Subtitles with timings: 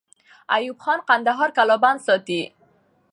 [0.55, 2.41] ایوب خان کندهار قلابند ساتي.